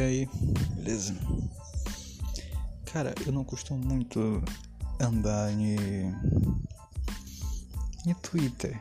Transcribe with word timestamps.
E 0.00 0.02
aí, 0.02 0.28
beleza? 0.76 1.14
Cara, 2.90 3.14
eu 3.26 3.32
não 3.32 3.44
costumo 3.44 3.84
muito 3.84 4.42
andar 4.98 5.52
em. 5.52 5.76
em 8.06 8.14
Twitter. 8.22 8.80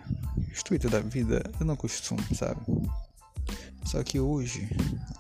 Os 0.50 0.64
Twitter 0.64 0.90
da 0.90 1.02
vida 1.02 1.44
eu 1.60 1.66
não 1.66 1.76
costumo, 1.76 2.24
sabe? 2.34 2.62
Só 3.84 4.02
que 4.02 4.18
hoje, 4.18 4.70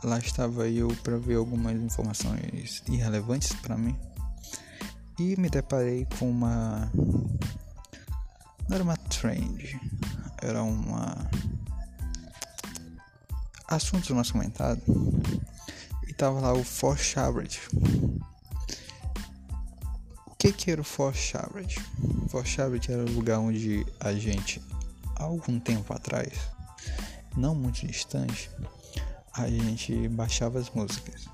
lá 0.01 0.17
estava 0.19 0.69
eu 0.69 0.87
para 1.03 1.17
ver 1.17 1.35
algumas 1.35 1.75
informações 1.75 2.81
irrelevantes 2.87 3.51
para 3.57 3.77
mim. 3.77 3.99
E 5.19 5.35
me 5.35 5.49
deparei 5.49 6.07
com 6.17 6.29
uma. 6.29 6.89
Não 8.69 8.75
era 8.75 8.83
uma 8.85 8.95
trend, 8.95 9.77
era 10.41 10.63
uma. 10.63 11.29
Assuntos 13.67 14.09
mais 14.11 14.31
comentados 14.31 14.81
tava 16.13 16.39
lá 16.39 16.53
o 16.53 16.63
Force 16.63 17.17
Average. 17.19 17.59
O 20.25 20.35
que, 20.37 20.51
que 20.51 20.71
era 20.71 20.81
o 20.81 20.83
Force 20.83 21.35
Average? 21.37 21.79
O 22.23 22.29
Force 22.29 22.61
Average 22.61 22.91
era 22.91 23.03
o 23.03 23.11
lugar 23.11 23.39
onde 23.39 23.85
a 23.99 24.13
gente, 24.13 24.61
algum 25.15 25.59
tempo 25.59 25.93
atrás, 25.93 26.33
não 27.35 27.53
muito 27.53 27.85
distante, 27.85 28.49
a 29.33 29.47
gente 29.47 30.07
baixava 30.09 30.59
as 30.59 30.69
músicas. 30.69 31.25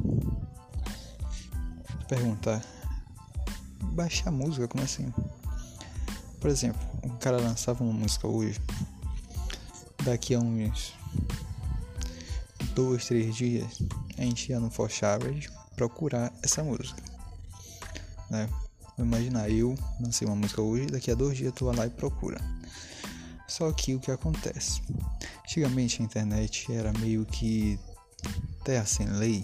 Perguntar, 2.08 2.64
baixar 3.94 4.32
música, 4.32 4.68
como 4.68 4.84
assim? 4.84 5.12
Por 6.40 6.50
exemplo, 6.50 6.82
o 7.04 7.10
cara 7.18 7.38
lançava 7.38 7.84
uma 7.84 7.94
música 7.94 8.28
hoje, 8.28 8.62
daqui 10.04 10.36
a 10.36 10.40
uns 10.40 10.94
dois, 12.76 13.06
três 13.06 13.36
dias, 13.36 13.80
a 14.18 14.22
gente 14.22 14.50
ia 14.50 14.60
no 14.60 14.70
Force 14.70 15.06
Average 15.06 15.50
procurar 15.76 16.32
essa 16.42 16.64
música. 16.64 17.02
Né? 18.30 18.50
Vou 18.98 19.06
imaginar, 19.06 19.50
eu 19.50 19.76
lancei 20.00 20.28
uma 20.28 20.36
música 20.36 20.62
hoje, 20.62 20.88
daqui 20.88 21.12
a 21.12 21.16
dois 21.16 21.38
dias 21.38 21.54
tu 21.54 21.66
vai 21.66 21.76
lá 21.76 21.86
e 21.86 21.90
procura. 21.90 22.40
Só 23.48 23.72
que 23.72 23.94
o 23.94 24.00
que 24.00 24.10
acontece? 24.10 24.82
Antigamente 25.42 26.02
a 26.02 26.06
internet 26.06 26.72
era 26.72 26.92
meio 26.94 27.26
que 27.26 27.80
terra 28.64 28.86
sem 28.86 29.08
lei, 29.08 29.44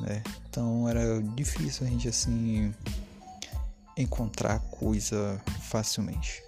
né? 0.00 0.22
Então 0.48 0.88
era 0.88 1.22
difícil 1.34 1.86
a 1.86 1.90
gente 1.90 2.08
assim 2.08 2.74
encontrar 3.96 4.58
coisa 4.60 5.40
facilmente. 5.62 6.42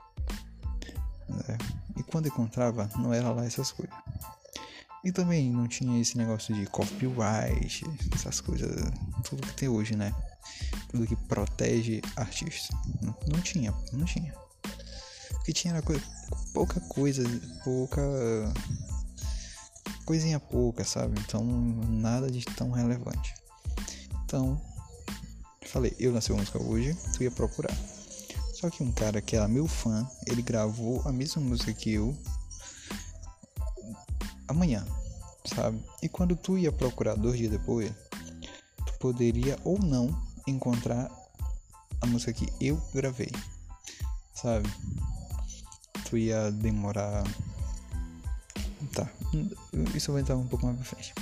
Né? 1.28 1.58
E 1.96 2.02
quando 2.02 2.26
encontrava, 2.26 2.88
não 2.96 3.12
era 3.12 3.30
lá 3.30 3.44
essas 3.44 3.72
coisas. 3.72 3.85
E 5.06 5.12
também 5.12 5.52
não 5.52 5.68
tinha 5.68 6.00
esse 6.00 6.18
negócio 6.18 6.52
de 6.52 6.66
copyright, 6.66 7.84
essas 8.12 8.40
coisas, 8.40 8.68
tudo 9.22 9.46
que 9.46 9.52
tem 9.52 9.68
hoje, 9.68 9.94
né? 9.94 10.12
Tudo 10.88 11.06
que 11.06 11.14
protege 11.14 12.02
artistas. 12.16 12.76
Não, 13.00 13.14
não 13.28 13.40
tinha, 13.40 13.72
não 13.92 14.04
tinha. 14.04 14.34
O 15.30 15.44
que 15.44 15.52
tinha 15.52 15.74
era 15.74 15.80
coisa, 15.80 16.02
pouca 16.52 16.80
coisa, 16.80 17.22
pouca. 17.62 18.02
coisinha 20.04 20.40
pouca, 20.40 20.82
sabe? 20.82 21.20
Então 21.20 21.44
nada 21.44 22.28
de 22.28 22.44
tão 22.44 22.72
relevante. 22.72 23.32
Então, 24.24 24.60
falei, 25.66 25.94
eu 26.00 26.12
lancei 26.12 26.34
uma 26.34 26.40
música 26.40 26.60
hoje, 26.60 26.96
tu 27.14 27.22
ia 27.22 27.30
procurar. 27.30 27.78
Só 28.54 28.68
que 28.70 28.82
um 28.82 28.90
cara 28.90 29.22
que 29.22 29.36
era 29.36 29.46
meu 29.46 29.68
fã, 29.68 30.04
ele 30.26 30.42
gravou 30.42 31.00
a 31.04 31.12
mesma 31.12 31.40
música 31.40 31.72
que 31.72 31.92
eu 31.92 32.12
amanhã, 34.48 34.86
sabe? 35.46 35.82
E 36.02 36.08
quando 36.08 36.36
tu 36.36 36.58
ia 36.58 36.72
procurar 36.72 37.14
dois 37.14 37.38
dias 37.38 37.50
depois, 37.50 37.90
tu 38.84 38.92
poderia 38.98 39.58
ou 39.64 39.78
não 39.78 40.08
encontrar 40.46 41.10
a 42.00 42.06
música 42.06 42.32
que 42.32 42.52
eu 42.60 42.80
gravei, 42.94 43.32
sabe? 44.34 44.68
Tu 46.04 46.18
ia 46.18 46.50
demorar. 46.52 47.24
Tá, 48.92 49.10
isso 49.94 50.12
vai 50.12 50.22
entrar 50.22 50.36
um 50.36 50.46
pouco 50.46 50.66
mais 50.66 50.78
pra 50.78 50.86
frente. 50.86 51.14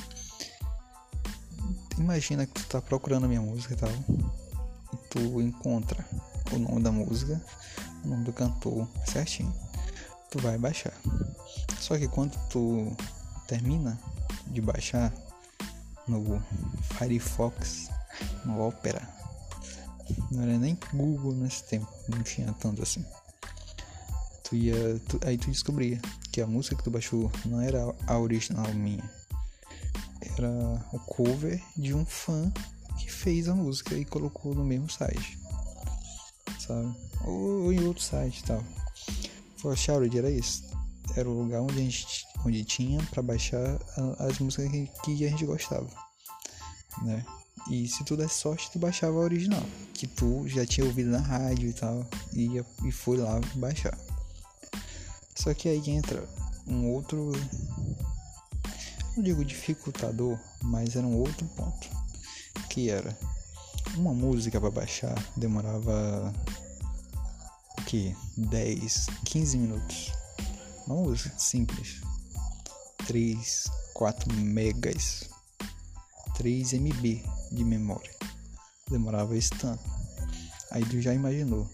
Imagina 1.97 2.45
que 2.47 2.53
tu 2.53 2.67
tá 2.67 2.83
procurando 2.83 3.25
a 3.25 3.29
minha 3.29 3.41
música 3.41 3.75
e 3.75 3.77
tal, 3.77 3.91
e 3.91 4.97
tu 5.09 5.41
encontra 5.41 6.05
o 6.53 6.59
nome 6.59 6.83
da 6.83 6.93
música, 6.93 7.41
o 8.05 8.09
nome 8.09 8.25
do 8.25 8.33
cantor 8.33 8.89
certinho. 9.07 9.55
Tu 10.31 10.41
vai 10.41 10.59
baixar. 10.59 10.93
Só 11.81 11.97
que 11.97 12.09
quando 12.09 12.37
tu 12.49 12.95
termina 13.47 13.99
de 14.47 14.61
baixar 14.61 15.13
no 16.07 16.43
Firefox, 16.99 17.89
no 18.45 18.67
Opera. 18.67 19.03
Não 20.31 20.43
era 20.43 20.59
nem 20.59 20.79
Google 20.93 21.33
nesse 21.33 21.65
tempo, 21.65 21.89
não 22.09 22.23
tinha 22.23 22.53
tanto 22.55 22.83
assim. 22.83 23.05
Tu 24.45 24.57
ia, 24.57 25.01
tu, 25.09 25.19
aí 25.25 25.39
tu 25.39 25.51
descobria 25.51 26.01
que 26.31 26.41
a 26.41 26.47
música 26.47 26.77
que 26.77 26.83
tu 26.83 26.91
baixou 26.91 27.31
não 27.47 27.61
era 27.61 27.95
a 28.07 28.19
original 28.19 28.73
minha, 28.75 29.03
era 30.37 30.51
o 30.93 30.99
cover 30.99 31.63
de 31.77 31.95
um 31.95 32.05
fã 32.05 32.53
que 32.99 33.11
fez 33.11 33.49
a 33.49 33.55
música 33.55 33.95
e 33.95 34.05
colocou 34.05 34.55
no 34.55 34.65
mesmo 34.65 34.91
site, 34.91 35.39
sabe? 36.61 36.95
Ou, 37.25 37.65
ou 37.65 37.73
em 37.73 37.83
outro 37.85 38.03
site 38.03 38.41
e 38.41 38.45
tal. 38.45 38.63
For 39.57 39.77
Showered 39.77 40.19
era 40.19 40.31
isso 40.31 40.75
era 41.17 41.29
o 41.29 41.43
lugar 41.43 41.61
onde 41.61 41.79
a 41.79 41.83
gente 41.83 42.27
onde 42.45 42.65
tinha 42.65 43.03
para 43.11 43.23
baixar 43.23 43.79
as 44.19 44.39
músicas 44.39 44.71
que, 44.71 44.87
que, 45.17 45.27
a 45.27 45.31
gente 45.31 45.45
gostava, 45.45 45.89
né? 47.03 47.25
E 47.71 47.89
se 47.89 48.05
tu 48.05 48.17
desse 48.17 48.41
sorte, 48.41 48.71
tu 48.71 48.79
baixava 48.79 49.17
a 49.17 49.21
original, 49.21 49.63
que 49.95 50.07
tu 50.07 50.47
já 50.47 50.67
tinha 50.67 50.87
ouvido 50.87 51.11
na 51.11 51.19
rádio 51.19 51.69
e 51.69 51.73
tal, 51.73 52.07
e, 52.33 52.63
e 52.85 52.93
foi 52.93 53.17
lá 53.17 53.41
baixar. 53.55 53.97
Só 55.35 55.55
que 55.55 55.69
aí 55.69 55.83
entra 55.91 56.29
um 56.67 56.91
outro, 56.93 57.33
não 59.17 59.23
digo 59.23 59.45
dificultador, 59.45 60.39
mas 60.63 60.97
era 60.97 61.07
um 61.07 61.17
outro 61.17 61.47
ponto, 61.57 61.89
que 62.69 62.91
era 62.91 63.17
uma 63.97 64.13
música 64.13 64.61
para 64.61 64.71
baixar 64.71 65.15
demorava 65.37 66.33
o 67.79 67.83
que 67.83 68.15
10, 68.37 69.07
15 69.25 69.59
minutos 69.59 70.13
uma 70.87 70.97
música 70.97 71.33
simples. 71.39 72.01
3, 73.07 73.65
4 73.95 74.33
megas. 74.35 75.31
3 76.37 76.75
MB 76.75 77.25
de 77.53 77.65
memória. 77.65 78.11
Demorava 78.91 79.37
esse 79.37 79.51
tanto. 79.51 79.83
Aí 80.71 80.85
tu 80.85 81.01
já 81.01 81.15
imaginou. 81.15 81.67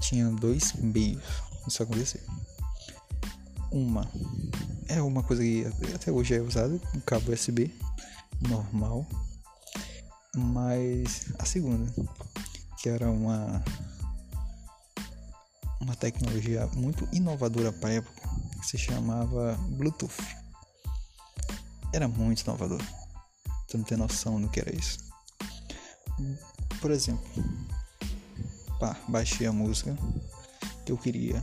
Tinha 0.00 0.28
dois 0.30 0.72
meios 0.74 1.22
isso 1.68 1.82
acontecer. 1.82 2.22
Uma 3.70 4.10
é 4.88 5.02
uma 5.02 5.22
coisa 5.22 5.42
que 5.42 5.64
até 5.94 6.10
hoje 6.10 6.34
é 6.34 6.40
usada, 6.40 6.80
um 6.94 7.00
cabo 7.00 7.32
USB, 7.32 7.70
normal. 8.40 9.06
Mas 10.34 11.26
a 11.38 11.44
segunda, 11.44 11.92
que 12.78 12.88
era 12.88 13.10
uma 13.10 13.62
uma 15.80 15.94
tecnologia 15.94 16.66
muito 16.74 17.08
inovadora 17.12 17.72
para 17.72 17.90
a 17.90 17.92
época, 17.94 18.28
que 18.60 18.66
se 18.66 18.78
chamava 18.78 19.54
Bluetooth. 19.70 20.16
Era 21.92 22.08
muito 22.08 22.42
inovador. 22.42 22.82
Tu 23.68 23.78
não 23.78 23.84
tem 23.84 23.96
noção 23.96 24.40
do 24.40 24.48
que 24.48 24.60
era 24.60 24.74
isso. 24.74 24.98
Por 26.80 26.90
exemplo, 26.90 27.28
pá, 28.80 28.96
baixei 29.08 29.46
a 29.46 29.52
música 29.52 29.96
que 30.84 30.92
eu 30.92 30.98
queria 30.98 31.42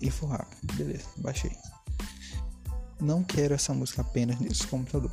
e 0.00 0.10
foi. 0.10 0.28
Beleza, 0.74 1.06
baixei. 1.16 1.56
Não 3.04 3.22
quero 3.22 3.52
essa 3.52 3.74
música 3.74 4.00
apenas 4.00 4.40
nesse 4.40 4.66
computador. 4.66 5.10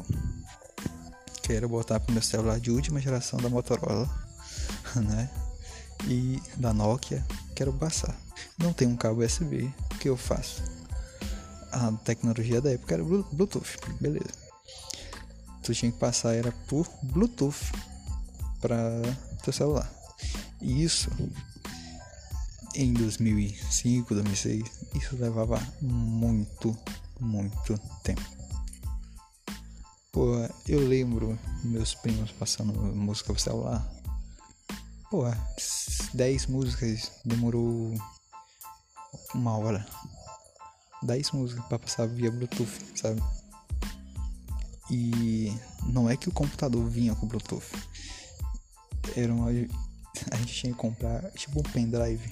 Quero 1.44 1.68
botar 1.68 2.00
para 2.00 2.14
meu 2.14 2.24
celular 2.24 2.58
de 2.58 2.72
última 2.72 3.02
geração 3.02 3.38
da 3.38 3.50
Motorola, 3.50 4.10
né? 4.96 5.30
E 6.08 6.42
da 6.56 6.74
Nokia. 6.74 7.26
Quero 7.54 7.74
passar. 7.74 8.18
Não 8.58 8.72
tem 8.72 8.88
um 8.88 8.96
cabo 8.96 9.26
USB. 9.26 9.70
O 9.94 9.98
que 9.98 10.08
eu 10.08 10.16
faço? 10.16 10.64
A 11.70 11.92
tecnologia 12.06 12.62
da 12.62 12.72
época 12.72 12.94
era 12.94 13.04
Bluetooth. 13.04 13.78
Beleza. 14.00 14.32
Tu 15.62 15.74
tinha 15.76 15.92
que 15.92 16.00
passar 16.00 16.34
era 16.34 16.54
por 16.70 16.88
Bluetooth 17.04 17.74
para 18.62 19.02
teu 19.44 19.52
celular. 19.52 19.92
E 20.62 20.82
isso 20.82 21.10
em 22.74 22.94
2005, 22.94 24.14
2006, 24.14 24.64
isso 24.96 25.18
levava 25.18 25.62
muito, 25.82 26.78
muito 27.22 27.78
tempo. 28.04 28.22
Pô, 30.12 30.34
eu 30.68 30.86
lembro 30.86 31.40
meus 31.64 31.96
primos 31.96 32.32
passando 32.32 32.74
música 32.74 33.32
pro 33.34 33.42
celular. 33.42 33.90
Pô, 35.10 35.24
10 36.14 36.48
músicas 36.48 37.12
demorou 37.24 37.94
uma 39.34 39.58
hora. 39.58 39.86
10 41.04 41.32
músicas 41.32 41.66
para 41.66 41.80
passar 41.80 42.08
via 42.08 42.32
Bluetooth, 42.32 42.80
sabe? 42.96 43.22
E 44.90 45.58
não 45.86 46.10
é 46.10 46.18
que 46.18 46.28
o 46.28 46.34
computador 46.34 46.86
vinha 46.90 47.16
com 47.16 47.28
Bluetooth. 47.28 47.72
Era 49.16 49.34
uma, 49.34 49.50
a 49.50 50.36
gente 50.36 50.54
tinha 50.54 50.74
que 50.74 50.80
comprar 50.80 51.32
tipo 51.32 51.60
um 51.60 51.64
pendrive 51.64 52.30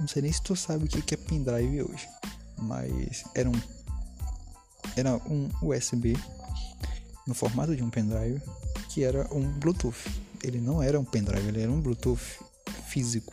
não 0.00 0.06
sei 0.06 0.22
nem 0.22 0.32
se 0.32 0.40
tu 0.40 0.54
sabe 0.54 0.84
o 0.84 0.88
que 0.88 1.14
é 1.14 1.16
pendrive 1.16 1.82
hoje, 1.82 2.08
mas 2.56 3.24
era 3.34 3.50
um 3.50 3.77
era 4.98 5.16
um 5.16 5.48
USB 5.62 6.16
no 7.26 7.34
formato 7.34 7.74
de 7.74 7.82
um 7.82 7.90
pendrive 7.90 8.42
que 8.88 9.04
era 9.04 9.28
um 9.34 9.50
Bluetooth. 9.58 9.96
Ele 10.42 10.60
não 10.60 10.82
era 10.82 10.98
um 10.98 11.04
pendrive, 11.04 11.48
ele 11.48 11.62
era 11.62 11.70
um 11.70 11.80
Bluetooth 11.80 12.40
físico. 12.88 13.32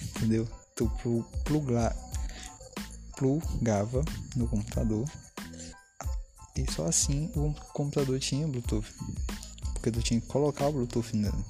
Entendeu? 0.00 0.48
Tu 0.74 0.90
plugava 3.14 4.04
no 4.34 4.46
computador 4.46 5.04
e 6.54 6.70
só 6.70 6.86
assim 6.86 7.30
o 7.34 7.54
computador 7.72 8.18
tinha 8.18 8.46
Bluetooth. 8.46 8.92
Porque 9.74 9.90
tu 9.90 10.02
tinha 10.02 10.20
que 10.20 10.26
colocar 10.26 10.68
o 10.68 10.72
Bluetooth 10.72 11.16
nele, 11.16 11.44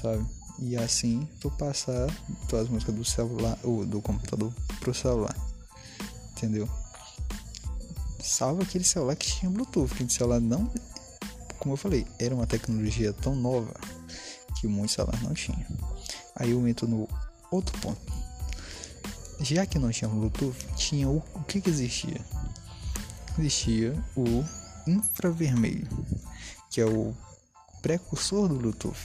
sabe? 0.00 0.24
e 0.58 0.76
assim 0.76 1.28
tu 1.40 1.50
passar 1.50 2.08
tuas 2.48 2.68
músicas 2.68 2.94
do 2.94 3.04
celular 3.04 3.58
ou 3.62 3.84
do 3.84 4.00
computador 4.00 4.52
pro 4.80 4.94
celular. 4.94 5.36
Entendeu? 6.32 6.68
Salva 8.24 8.62
aquele 8.62 8.84
celular 8.84 9.14
que 9.16 9.26
tinha 9.26 9.50
Bluetooth, 9.50 9.92
aquele 9.92 10.10
celular 10.10 10.40
não, 10.40 10.70
como 11.58 11.74
eu 11.74 11.76
falei, 11.76 12.06
era 12.18 12.34
uma 12.34 12.46
tecnologia 12.46 13.12
tão 13.12 13.36
nova 13.36 13.72
que 14.58 14.66
muitos 14.66 14.94
celulares 14.94 15.22
não 15.22 15.34
tinham. 15.34 15.64
Aí 16.34 16.50
eu 16.50 16.66
entro 16.66 16.88
no 16.88 17.08
outro 17.50 17.78
ponto. 17.80 18.00
Já 19.40 19.66
que 19.66 19.78
não 19.78 19.90
tinha 19.90 20.08
Bluetooth, 20.08 20.66
tinha 20.76 21.08
o, 21.08 21.18
o 21.34 21.44
que 21.44 21.60
que 21.60 21.70
existia? 21.70 22.20
Existia 23.38 23.92
o 24.16 24.44
infravermelho, 24.86 25.88
que 26.70 26.80
é 26.80 26.86
o 26.86 27.14
precursor 27.82 28.48
do 28.48 28.56
Bluetooth 28.56 28.96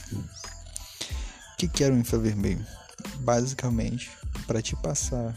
que, 1.60 1.68
que 1.68 1.84
era 1.84 1.94
o 1.94 1.98
infravermelho? 1.98 2.64
Basicamente, 3.16 4.10
para 4.46 4.62
te 4.62 4.74
passar, 4.76 5.36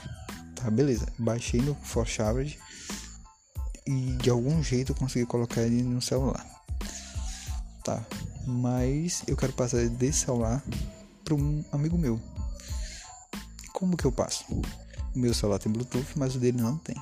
tá? 0.55 0.71
Beleza, 0.71 1.05
baixei 1.19 1.59
no 1.59 1.75
Forshared 1.75 2.57
e 3.85 4.13
de 4.13 4.29
algum 4.29 4.61
jeito 4.63 4.91
eu 4.91 4.95
consegui 4.95 5.25
colocar 5.25 5.61
ele 5.61 5.83
no 5.83 6.01
celular, 6.01 6.45
tá? 7.83 8.05
Mas 8.45 9.23
eu 9.27 9.37
quero 9.37 9.53
passar 9.53 9.87
desse 9.89 10.25
celular 10.25 10.63
para 11.23 11.35
um 11.35 11.63
amigo 11.71 11.97
meu. 11.97 12.19
Como 13.73 13.97
que 13.97 14.05
eu 14.05 14.11
passo? 14.11 14.45
O 15.15 15.19
meu 15.19 15.33
celular 15.33 15.59
tem 15.59 15.71
Bluetooth, 15.71 16.17
mas 16.17 16.35
o 16.35 16.39
dele 16.39 16.61
não 16.61 16.77
tem. 16.77 16.95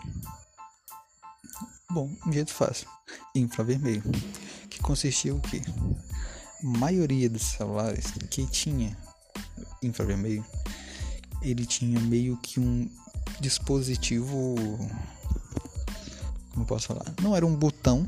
Bom, 1.89 2.09
um 2.25 2.31
jeito 2.31 2.53
fácil. 2.53 2.87
Infravermelho. 3.35 4.03
Que 4.69 4.79
consistia 4.79 5.35
o 5.35 5.41
quê? 5.41 5.61
maioria 6.63 7.29
dos 7.29 7.41
celulares 7.41 8.11
que 8.29 8.45
tinha 8.45 8.95
infravermelho, 9.81 10.45
ele 11.41 11.65
tinha 11.65 11.99
meio 11.99 12.37
que 12.37 12.59
um 12.59 12.89
dispositivo. 13.39 14.55
Como 16.53 16.65
posso 16.65 16.87
falar? 16.87 17.05
Não 17.21 17.35
era 17.35 17.45
um 17.45 17.55
botão, 17.55 18.07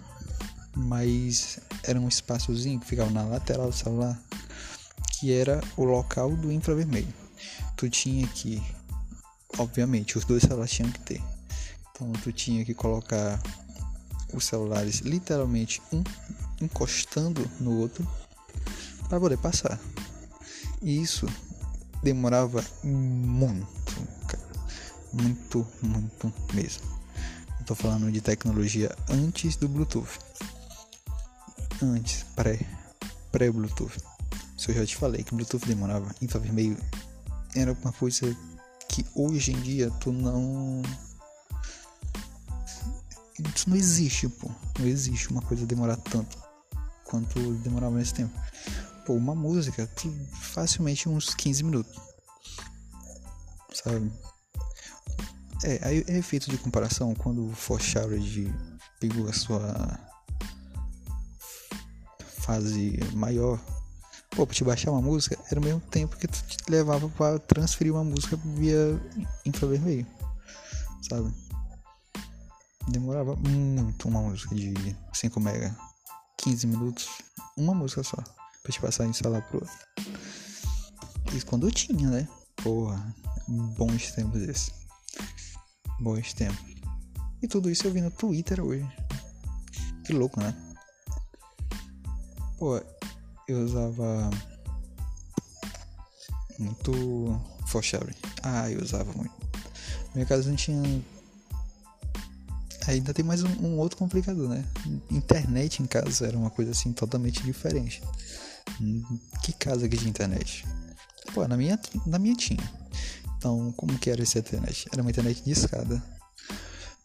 mas 0.76 1.60
era 1.84 2.00
um 2.00 2.08
espaçozinho 2.08 2.80
que 2.80 2.88
ficava 2.88 3.10
na 3.10 3.24
lateral 3.24 3.70
do 3.70 3.76
celular, 3.76 4.20
que 5.14 5.32
era 5.32 5.62
o 5.78 5.84
local 5.84 6.36
do 6.36 6.52
infravermelho. 6.52 7.14
Tu 7.78 7.90
tinha 7.90 8.28
que, 8.28 8.62
obviamente, 9.58 10.18
os 10.18 10.26
dois 10.26 10.44
celulares 10.44 10.72
tinham 10.72 10.92
que 10.92 11.00
ter. 11.00 11.22
Então 11.92 12.12
tu 12.24 12.32
tinha 12.32 12.66
que 12.66 12.74
colocar 12.74 13.42
os 14.34 14.46
celulares 14.46 15.00
literalmente 15.00 15.82
um 15.92 16.04
encostando 16.62 17.50
no 17.60 17.80
outro 17.80 18.08
para 19.08 19.20
poder 19.20 19.38
passar. 19.38 19.80
E 20.82 21.02
isso 21.02 21.28
demorava 22.02 22.64
muito. 22.84 23.68
Muito, 25.14 25.68
muito 25.82 26.34
mesmo. 26.54 27.03
Tô 27.66 27.76
falando 27.76 28.12
de 28.12 28.22
tecnologia 28.22 28.96
antes 29.10 29.56
do 29.56 29.68
Bluetooth. 29.68 30.20
Antes, 31.82 32.24
pré, 32.36 32.60
pré-Bluetooth. 33.32 33.98
Se 34.58 34.72
eu 34.72 34.76
já 34.76 34.86
te 34.86 34.96
falei 34.96 35.24
que 35.24 35.34
Bluetooth 35.34 35.66
demorava, 35.66 36.14
infravermelho 36.22 36.78
era 37.56 37.74
uma 37.74 37.92
coisa 37.94 38.36
que 38.90 39.06
hoje 39.16 39.52
em 39.52 39.62
dia 39.62 39.90
tu 40.00 40.12
não. 40.12 40.82
Isso 43.56 43.70
não 43.70 43.76
existe, 43.76 44.28
pô. 44.28 44.50
Não 44.80 44.88
existe 44.88 45.30
uma 45.30 45.42
coisa 45.42 45.66
demorar 45.66 45.98
tanto 45.98 46.38
quanto 47.06 47.40
demorava 47.56 47.96
nesse 47.98 48.14
tempo 48.14 48.34
pô, 49.06 49.14
uma 49.14 49.36
música 49.36 49.90
facilmente 50.34 51.08
uns 51.10 51.34
15 51.34 51.64
minutos. 51.64 51.96
Sabe? 53.74 54.12
É, 55.64 55.80
aí 55.82 56.04
é 56.08 56.18
efeito 56.18 56.50
de 56.50 56.58
comparação 56.58 57.16
quando 57.16 57.48
o 57.48 57.54
Forshared 57.54 58.54
pegou 59.00 59.30
a 59.30 59.34
sua 59.34 60.00
fase 62.42 63.00
maior. 63.14 63.58
Pô, 64.32 64.46
pra 64.46 64.56
te 64.56 64.64
baixar 64.64 64.92
uma 64.92 65.02
música 65.02 65.38
era 65.50 65.60
o 65.60 65.64
mesmo 65.64 65.80
tempo 65.80 66.18
que 66.18 66.28
tu 66.28 66.44
te 66.44 66.58
levava 66.70 67.08
para 67.10 67.40
transferir 67.40 67.94
uma 67.94 68.04
música 68.04 68.38
via 68.44 69.00
infravermelho. 69.46 70.06
Sabe? 71.08 71.34
Demorava 72.90 73.36
muito 73.38 74.08
uma 74.08 74.22
música 74.22 74.54
de 74.54 74.74
5 75.14 75.40
mega. 75.40 75.74
15 76.38 76.68
minutos, 76.68 77.08
uma 77.56 77.74
música 77.74 78.04
só 78.04 78.18
pra 78.18 78.72
te 78.72 78.82
passar 78.82 79.06
em 79.06 79.14
sala 79.14 79.42
pro 79.42 79.62
outro. 79.62 80.14
Isso 81.34 81.46
quando 81.46 81.68
eu 81.68 81.72
tinha, 81.72 82.10
né? 82.10 82.28
Porra, 82.58 83.16
bons 83.48 84.12
tempos 84.12 84.42
esses. 84.42 84.83
Bons 86.04 86.34
tempos. 86.34 86.76
E 87.42 87.48
tudo 87.48 87.70
isso 87.70 87.88
eu 87.88 87.92
vi 87.92 88.02
no 88.02 88.12
Twitter 88.12 88.62
hoje. 88.62 88.86
Que 90.06 90.12
louco, 90.12 90.38
né? 90.42 90.54
Pô, 92.60 92.82
eu 93.48 93.64
usava 93.64 94.30
muito 96.60 97.42
Forsharing. 97.68 98.16
Ah, 98.44 98.70
eu 98.70 98.82
usava 98.82 99.14
muito. 99.14 99.34
Na 100.10 100.16
minha 100.16 100.26
casa 100.26 100.50
não 100.50 100.58
tinha. 100.58 100.82
Ainda 102.86 103.14
tem 103.14 103.24
mais 103.24 103.42
um, 103.42 103.50
um, 103.66 103.80
outro 103.80 103.98
complicador, 103.98 104.50
né? 104.50 104.66
Internet 105.10 105.82
em 105.82 105.86
casa 105.86 106.28
era 106.28 106.38
uma 106.38 106.50
coisa 106.50 106.72
assim 106.72 106.92
totalmente 106.92 107.42
diferente. 107.44 108.04
Que 109.42 109.54
casa 109.54 109.86
aqui 109.86 109.96
de 109.96 110.10
internet? 110.10 110.66
Pô, 111.34 111.48
na 111.48 111.56
minha, 111.56 111.80
na 112.06 112.20
minha 112.20 112.36
tinha. 112.36 112.83
Então, 113.44 113.74
como 113.74 114.00
que 114.00 114.10
era 114.10 114.24
essa 114.24 114.40
internet? 114.40 114.88
Era 114.90 115.02
uma 115.02 115.12
internet 115.12 115.44
de 115.44 115.52
escada. 115.52 116.02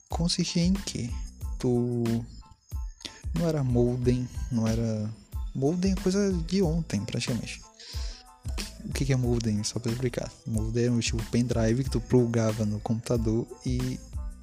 Consistia 0.08 0.62
em 0.62 0.72
que 0.72 1.12
tu 1.58 2.04
Não 3.34 3.48
era 3.48 3.64
modem, 3.64 4.28
não 4.48 4.64
era. 4.64 5.12
Modem 5.52 5.94
é 5.94 5.96
coisa 5.96 6.32
de 6.46 6.62
ontem, 6.62 7.04
praticamente. 7.04 7.60
O 8.84 8.92
que 8.92 9.12
é 9.12 9.16
modem? 9.16 9.64
Só 9.64 9.80
pra 9.80 9.90
explicar. 9.90 10.30
Modem 10.46 10.84
era 10.84 10.92
um 10.92 11.00
tipo 11.00 11.20
pendrive 11.24 11.82
que 11.82 11.90
tu 11.90 12.00
plugava 12.00 12.64
no 12.64 12.78
computador 12.78 13.44
e 13.66 13.98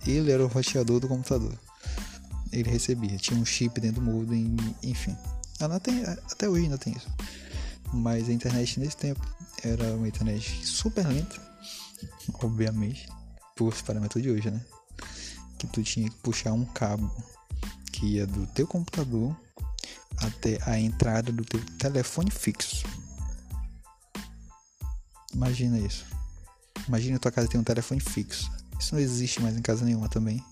ele 0.06 0.34
era 0.34 0.44
o 0.44 0.50
roteador 0.50 1.00
do 1.00 1.08
computador. 1.08 1.58
Ele 2.52 2.70
recebia, 2.70 3.16
tinha 3.16 3.40
um 3.40 3.46
chip 3.46 3.80
dentro 3.80 4.02
do 4.02 4.12
modem, 4.12 4.54
enfim. 4.84 5.16
Tem, 5.82 6.04
até 6.04 6.50
hoje 6.50 6.66
ainda 6.66 6.78
tem 6.78 6.92
isso. 6.92 7.08
Mas 7.94 8.28
a 8.28 8.34
internet 8.34 8.82
nesse 8.82 8.98
tempo 8.98 9.26
era 9.64 9.96
uma 9.96 10.10
internet 10.10 10.66
super 10.66 11.08
lenta, 11.08 11.46
obviamente, 12.42 13.08
por 13.56 13.74
parâmetros 13.84 14.22
de 14.22 14.30
hoje, 14.30 14.52
né? 14.52 14.62
Que 15.58 15.68
tu 15.68 15.84
tinha 15.84 16.10
que 16.10 16.16
puxar 16.18 16.54
um 16.54 16.66
cabo 16.66 17.12
que 17.92 18.06
ia 18.16 18.28
do 18.28 18.46
teu 18.48 18.68
computador 18.68 19.36
até 20.18 20.60
a 20.70 20.80
entrada 20.80 21.32
do 21.32 21.44
teu 21.44 21.64
telefone 21.78 22.32
fixo. 22.32 22.86
Imagina 25.34 25.80
isso. 25.80 26.06
Imagina 26.88 27.20
tua 27.20 27.32
casa 27.32 27.48
tem 27.48 27.60
um 27.60 27.64
telefone 27.64 28.00
fixo. 28.00 28.52
Isso 28.80 28.94
não 28.94 29.02
existe 29.02 29.42
mais 29.42 29.58
em 29.58 29.62
casa 29.62 29.86
nenhuma 29.86 30.10
também. 30.10 30.44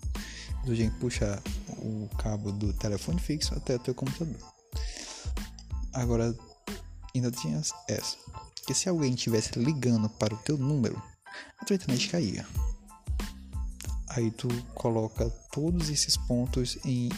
Tu 0.66 0.76
tinha 0.76 0.90
que 0.90 1.00
puxar 1.00 1.42
o 1.78 2.10
cabo 2.18 2.52
do 2.52 2.74
telefone 2.74 3.20
fixo 3.20 3.54
até 3.56 3.76
o 3.76 3.80
teu 3.80 3.94
computador. 3.94 4.36
Agora, 5.94 6.36
ainda 7.14 7.32
tinha 7.32 7.62
essa. 7.88 8.18
Que 8.66 8.74
se 8.74 8.88
alguém 8.88 9.14
estivesse 9.14 9.60
ligando 9.60 10.10
para 10.10 10.34
o 10.34 10.38
teu 10.38 10.58
número, 10.58 11.02
a 11.60 11.66
tua 11.66 11.76
internet 11.76 12.10
caía. 12.10 12.46
Aí 14.10 14.30
tu 14.32 14.48
coloca 14.76 15.30
todos 15.52 15.90
esses 15.90 16.16
pontos 16.16 16.78
em 16.86 17.10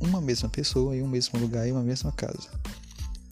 uma 0.00 0.20
mesma 0.20 0.48
pessoa, 0.48 0.96
em 0.96 1.02
um 1.02 1.08
mesmo 1.08 1.38
lugar, 1.38 1.66
em 1.66 1.72
uma 1.72 1.82
mesma 1.82 2.12
casa. 2.12 2.48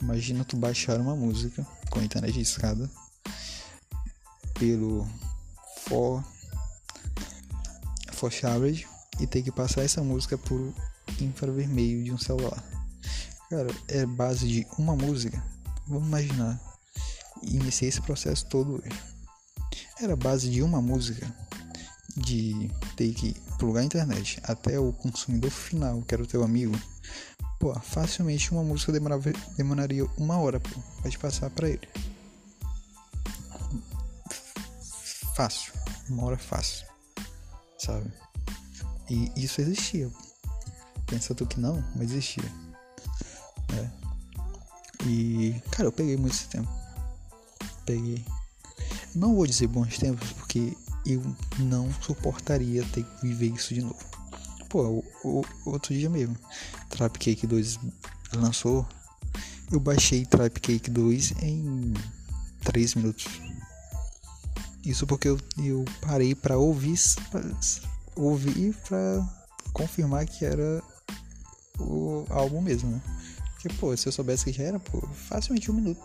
Imagina 0.01 0.43
tu 0.43 0.57
baixar 0.57 0.99
uma 0.99 1.15
música 1.15 1.65
com 1.89 2.01
internet 2.01 2.33
de 2.33 2.41
escada 2.41 2.89
pelo 4.53 5.07
for 5.87 6.23
for 8.11 8.31
Shared 8.31 8.87
e 9.19 9.27
ter 9.27 9.41
que 9.41 9.51
passar 9.51 9.83
essa 9.83 10.03
música 10.03 10.37
por 10.37 10.73
infravermelho 11.19 12.03
de 12.03 12.11
um 12.11 12.17
celular. 12.17 12.63
Cara, 13.49 13.69
é 13.87 14.05
base 14.05 14.47
de 14.47 14.67
uma 14.77 14.95
música. 14.95 15.41
Vamos 15.87 16.07
imaginar. 16.07 16.59
Iniciei 17.43 17.89
esse 17.89 18.01
processo 18.01 18.45
todo 18.47 18.75
hoje. 18.75 19.14
Era 19.99 20.15
base 20.15 20.49
de 20.49 20.61
uma 20.61 20.81
música 20.81 21.25
de 22.17 22.69
ter 22.95 23.13
que 23.13 23.33
plugar 23.57 23.81
a 23.81 23.85
internet 23.85 24.39
até 24.43 24.79
o 24.79 24.91
consumidor 24.93 25.51
final, 25.51 26.01
que 26.01 26.13
era 26.13 26.23
o 26.23 26.27
teu 26.27 26.43
amigo. 26.43 26.77
Pô, 27.59 27.73
facilmente 27.79 28.51
uma 28.51 28.63
música 28.63 28.91
demorava, 28.91 29.31
demoraria 29.57 30.05
uma 30.17 30.37
hora 30.37 30.59
pô, 30.59 30.81
pra 31.01 31.09
te 31.09 31.17
passar 31.17 31.49
pra 31.49 31.69
ele. 31.69 31.87
Fácil. 35.35 35.73
Uma 36.09 36.25
hora 36.25 36.37
fácil. 36.37 36.85
Sabe? 37.77 38.11
E 39.09 39.31
isso 39.35 39.61
existia. 39.61 40.09
Pensa 41.05 41.35
tu 41.35 41.45
que 41.45 41.59
não, 41.59 41.83
mas 41.95 42.11
existia. 42.11 42.51
É. 43.73 44.05
E, 45.05 45.61
cara, 45.71 45.87
eu 45.87 45.91
peguei 45.91 46.17
muito 46.17 46.33
esse 46.33 46.47
tempo. 46.47 46.69
Peguei. 47.85 48.25
Não 49.15 49.33
vou 49.33 49.47
dizer 49.47 49.67
bons 49.67 49.97
tempos, 49.97 50.33
porque 50.33 50.75
eu 51.05 51.23
não 51.59 51.91
suportaria 52.01 52.83
ter 52.91 53.03
que 53.03 53.21
viver 53.21 53.47
isso 53.47 53.73
de 53.73 53.81
novo. 53.81 53.97
Pô, 54.67 54.83
o, 54.83 55.03
o, 55.23 55.45
outro 55.65 55.93
dia 55.93 56.09
mesmo, 56.09 56.35
Trap 56.89 57.17
Cake 57.17 57.47
2 57.47 57.79
lançou. 58.33 58.85
Eu 59.71 59.79
baixei 59.79 60.25
Trap 60.25 60.59
Cake 60.59 60.91
2 60.91 61.31
em 61.41 61.93
3 62.63 62.95
minutos. 62.95 63.25
Isso 64.83 65.07
porque 65.07 65.29
eu, 65.29 65.39
eu 65.63 65.85
parei 66.01 66.35
para 66.35 66.57
ouvir, 66.57 66.99
pra, 67.31 67.41
ouvir 68.17 68.75
para 68.87 69.25
confirmar 69.71 70.25
que 70.25 70.43
era 70.43 70.83
o 71.79 72.25
álbum 72.29 72.61
mesmo, 72.61 72.91
né? 72.91 73.01
Porque, 73.53 73.69
pô, 73.79 73.95
se 73.95 74.07
eu 74.07 74.11
soubesse 74.11 74.45
que 74.45 74.51
já 74.51 74.63
era, 74.63 74.79
pô, 74.79 75.01
facilmente 75.07 75.71
um 75.71 75.73
minuto. 75.73 76.01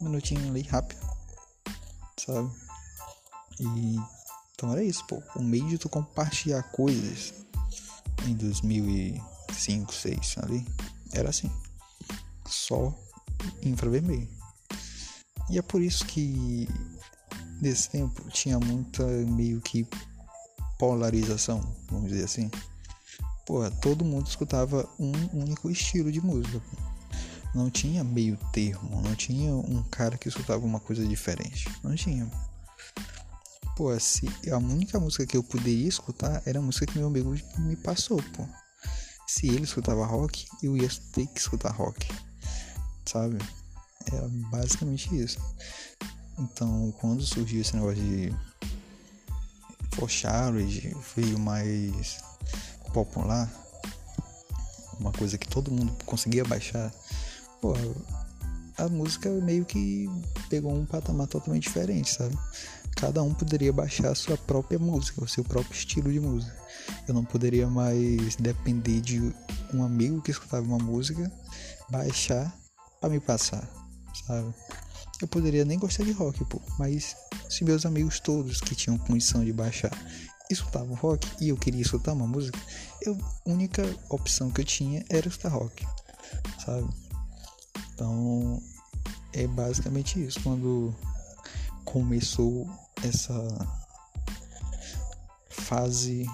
Um 0.00 0.04
minutinho 0.04 0.48
ali, 0.48 0.62
rápido. 0.62 0.99
Sabe? 2.26 2.50
E. 3.58 3.96
Então 4.54 4.72
era 4.72 4.84
isso, 4.84 5.04
pô. 5.06 5.22
O 5.36 5.42
meio 5.42 5.66
de 5.68 5.78
tu 5.78 5.88
compartilhar 5.88 6.62
coisas 6.64 7.32
em 8.26 8.34
2005, 8.34 9.86
2006 9.86 10.36
ali, 10.42 10.66
era 11.12 11.30
assim. 11.30 11.50
Só 12.46 12.94
infravermelho. 13.62 14.28
E 15.48 15.58
é 15.58 15.62
por 15.62 15.80
isso 15.80 16.04
que 16.04 16.68
nesse 17.60 17.88
tempo 17.88 18.28
tinha 18.30 18.58
muita 18.58 19.02
meio 19.04 19.60
que 19.60 19.86
polarização, 20.78 21.60
vamos 21.90 22.10
dizer 22.10 22.24
assim 22.24 22.50
porra, 23.50 23.68
todo 23.68 24.04
mundo 24.04 24.28
escutava 24.28 24.88
um 24.96 25.10
único 25.32 25.68
estilo 25.68 26.12
de 26.12 26.20
música. 26.20 26.62
Não 27.54 27.68
tinha 27.68 28.04
meio 28.04 28.36
termo, 28.52 29.00
não 29.02 29.14
tinha 29.14 29.52
um 29.52 29.82
cara 29.84 30.16
que 30.16 30.28
escutava 30.28 30.64
uma 30.64 30.78
coisa 30.78 31.06
diferente. 31.06 31.68
Não 31.82 31.94
tinha. 31.96 32.30
Pô, 33.76 33.98
se 33.98 34.28
a 34.50 34.58
única 34.58 35.00
música 35.00 35.26
que 35.26 35.36
eu 35.36 35.42
poderia 35.42 35.88
escutar 35.88 36.42
era 36.46 36.58
a 36.58 36.62
música 36.62 36.86
que 36.86 36.98
meu 36.98 37.08
amigo 37.08 37.34
me 37.58 37.76
passou, 37.76 38.22
pô. 38.34 38.46
Se 39.26 39.48
ele 39.48 39.64
escutava 39.64 40.04
rock, 40.06 40.46
eu 40.62 40.76
ia 40.76 40.88
ter 41.12 41.26
que 41.26 41.38
escutar 41.38 41.70
rock. 41.70 42.06
Sabe? 43.06 43.38
Era 44.12 44.28
basicamente 44.50 45.14
isso. 45.16 45.38
Então, 46.38 46.92
quando 47.00 47.22
surgiu 47.22 47.60
esse 47.60 47.74
negócio 47.74 48.02
de 48.02 48.34
For 49.92 50.08
veio 51.14 51.38
mais 51.38 52.18
popular, 52.92 53.50
uma 54.98 55.12
coisa 55.12 55.36
que 55.36 55.46
todo 55.48 55.70
mundo 55.70 55.92
conseguia 56.06 56.44
baixar, 56.44 56.92
pô, 57.60 57.74
a 58.78 58.88
música 58.88 59.28
meio 59.28 59.64
que 59.64 60.08
pegou 60.48 60.72
um 60.72 60.86
patamar 60.86 61.26
totalmente 61.26 61.64
diferente, 61.64 62.10
sabe? 62.10 62.36
Cada 62.96 63.22
um 63.22 63.32
poderia 63.32 63.72
baixar 63.72 64.10
a 64.10 64.14
sua 64.14 64.36
própria 64.36 64.78
música, 64.78 65.22
o 65.22 65.28
seu 65.28 65.44
próprio 65.44 65.72
estilo 65.72 66.12
de 66.12 66.20
música. 66.20 66.54
Eu 67.06 67.14
não 67.14 67.24
poderia 67.24 67.66
mais 67.68 68.36
depender 68.36 69.00
de 69.00 69.34
um 69.72 69.84
amigo 69.84 70.20
que 70.20 70.30
escutava 70.30 70.66
uma 70.66 70.78
música 70.78 71.30
baixar 71.90 72.54
para 73.00 73.10
me 73.10 73.20
passar, 73.20 73.68
sabe? 74.26 74.52
Eu 75.20 75.28
poderia 75.28 75.64
nem 75.64 75.78
gostar 75.78 76.04
de 76.04 76.12
rock, 76.12 76.44
pô, 76.46 76.60
mas 76.78 77.14
se 77.48 77.64
meus 77.64 77.84
amigos 77.84 78.20
todos 78.20 78.60
que 78.60 78.74
tinham 78.74 78.96
condição 78.96 79.44
de 79.44 79.52
baixar 79.52 79.90
escutava 80.50 80.94
rock 80.96 81.28
e 81.40 81.50
eu 81.50 81.56
queria 81.56 81.82
escutar 81.82 82.12
uma 82.12 82.26
música, 82.26 82.58
eu, 83.02 83.16
a 83.46 83.50
única 83.50 83.82
opção 84.08 84.50
que 84.50 84.60
eu 84.60 84.64
tinha 84.64 85.04
era 85.08 85.28
escutar 85.28 85.50
rock, 85.50 85.86
sabe? 86.64 86.88
Então 88.00 88.62
é 89.34 89.46
basicamente 89.46 90.24
isso. 90.24 90.40
Quando 90.42 90.96
começou 91.84 92.66
essa 93.04 93.34
fase 95.50 96.26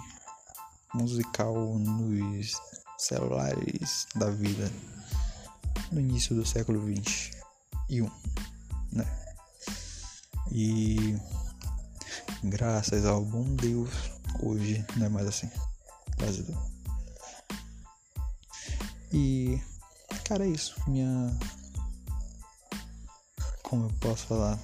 musical 0.94 1.56
nos 1.76 2.52
celulares 2.99 4.06
da 4.14 4.30
vida 4.30 4.70
no 5.90 5.99
início 5.99 6.37
do 6.37 6.46
século 6.46 6.80
21, 6.82 8.08
né? 8.92 9.04
E 10.52 11.18
Graças 12.44 13.04
ao 13.04 13.25
bom 13.25 13.42
Deus, 13.56 13.90
hoje 14.40 14.87
não 14.96 15.06
é 15.06 15.08
mais 15.08 15.26
assim. 15.26 15.50
Deus. 16.16 16.46
E, 19.12 19.61
cara, 20.26 20.45
é 20.45 20.49
isso. 20.49 20.75
Minha. 20.88 21.30
Como 23.62 23.87
eu 23.87 23.92
posso 24.00 24.26
falar? 24.26 24.59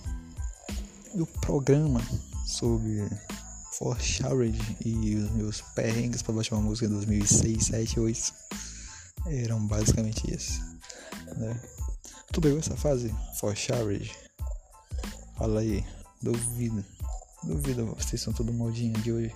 O 1.15 1.27
programa 1.41 2.01
sobre 2.47 3.09
For 3.79 4.01
Shared 4.01 4.59
e 4.85 5.17
os 5.17 5.31
meus 5.31 5.61
perrengues 5.75 6.23
para 6.23 6.35
baixar 6.35 6.57
uma 6.57 6.63
música 6.63 6.87
em 6.87 6.91
2006, 6.91 7.67
7, 7.67 8.01
8 8.01 8.35
eram 9.27 9.65
basicamente 9.67 10.29
esses. 10.33 10.59
Né? 11.37 11.61
Tu 12.33 12.41
pegou 12.41 12.59
essa 12.59 12.77
fase? 12.77 13.15
For 13.39 13.55
Shared? 13.55 14.11
Fala 15.37 15.61
aí, 15.61 15.85
duvido. 16.21 16.85
Duvido, 17.45 17.87
vocês 17.87 18.21
são 18.21 18.33
todo 18.33 18.53
modinho 18.53 18.95
de 19.01 19.13
hoje. 19.13 19.35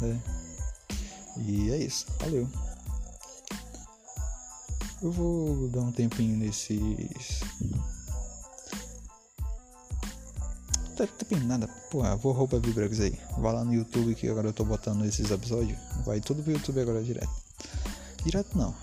Né? 0.00 0.22
E 1.38 1.70
é 1.70 1.76
isso, 1.78 2.06
valeu. 2.18 2.48
Eu 5.02 5.12
vou 5.12 5.68
dar 5.68 5.80
um 5.80 5.92
tempinho 5.92 6.36
nesses. 6.36 7.40
Tá 10.96 11.06
tempinho 11.06 11.44
nada, 11.44 11.68
porra, 11.90 12.16
vou 12.16 12.32
roubar 12.32 12.58
Vibrax 12.58 13.00
aí. 13.00 13.18
Vai 13.36 13.52
lá 13.52 13.62
no 13.62 13.74
YouTube 13.74 14.14
que 14.14 14.26
agora 14.28 14.48
eu 14.48 14.52
tô 14.54 14.64
botando 14.64 15.04
esses 15.04 15.30
episódios. 15.30 15.78
Vai 16.06 16.20
tudo 16.20 16.42
pro 16.42 16.52
YouTube 16.52 16.80
agora 16.80 17.02
direto. 17.02 17.30
direto 18.24 18.56
não. 18.56 18.74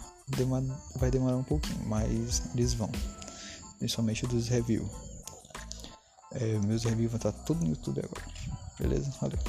Vai 0.96 1.10
demorar 1.10 1.38
um 1.38 1.44
pouquinho, 1.44 1.84
mas 1.88 2.44
eles 2.54 2.74
vão. 2.74 2.92
Principalmente 3.80 4.28
dos 4.28 4.48
reviews. 4.48 4.88
É, 6.32 6.60
meus 6.60 6.84
reviews 6.84 7.12
vão 7.12 7.18
estar 7.18 7.32
tudo 7.32 7.64
no 7.66 7.72
YouTube 7.72 8.00
agora. 8.00 8.26
Beleza? 8.80 9.12
Valeu. 9.20 9.40